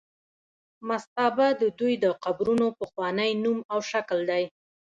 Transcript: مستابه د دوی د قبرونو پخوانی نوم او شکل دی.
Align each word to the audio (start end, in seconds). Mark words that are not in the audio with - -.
مستابه 0.87 1.47
د 1.61 1.63
دوی 1.79 1.93
د 2.03 2.05
قبرونو 2.23 2.67
پخوانی 2.79 3.31
نوم 3.43 3.59
او 3.73 3.79
شکل 3.91 4.19
دی. 4.31 4.43